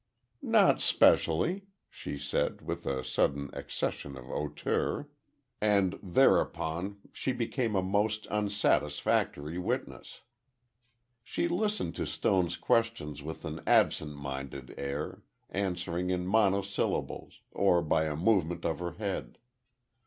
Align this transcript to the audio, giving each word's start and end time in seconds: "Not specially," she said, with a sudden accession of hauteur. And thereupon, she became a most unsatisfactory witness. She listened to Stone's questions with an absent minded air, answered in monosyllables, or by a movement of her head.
"Not 0.41 0.81
specially," 0.81 1.65
she 1.87 2.17
said, 2.17 2.63
with 2.63 2.87
a 2.87 3.03
sudden 3.03 3.51
accession 3.53 4.17
of 4.17 4.25
hauteur. 4.25 5.07
And 5.61 5.99
thereupon, 6.01 6.97
she 7.13 7.31
became 7.33 7.75
a 7.75 7.83
most 7.83 8.25
unsatisfactory 8.31 9.59
witness. 9.59 10.21
She 11.23 11.47
listened 11.47 11.93
to 11.97 12.07
Stone's 12.07 12.57
questions 12.57 13.21
with 13.21 13.45
an 13.45 13.61
absent 13.67 14.15
minded 14.15 14.73
air, 14.75 15.21
answered 15.51 16.09
in 16.09 16.25
monosyllables, 16.25 17.41
or 17.51 17.83
by 17.83 18.05
a 18.05 18.15
movement 18.15 18.65
of 18.65 18.79
her 18.79 18.93
head. 18.93 19.37